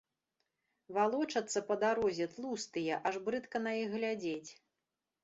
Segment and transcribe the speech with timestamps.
[0.97, 4.49] Валочацца па дарозе тлустыя, аж брыдка на іх глядзець.